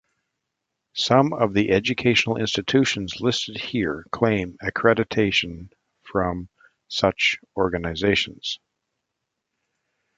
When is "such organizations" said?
6.87-8.57